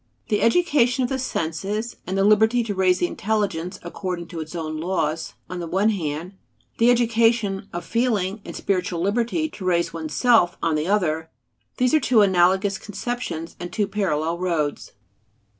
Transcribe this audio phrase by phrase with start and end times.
[0.29, 4.77] The education of the senses, and liberty to raise the intelligence according to its own
[4.77, 6.33] laws on the one hand;
[6.79, 11.29] the education of feeling, and spiritual liberty to raise oneself, on the other
[11.77, 14.93] these are two analogous conceptions and two parallel roads.